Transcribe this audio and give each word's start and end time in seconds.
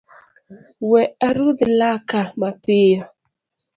We 0.89 1.01
arudh 1.27 1.59
laka 1.79 2.19
mapiyo 2.39 3.01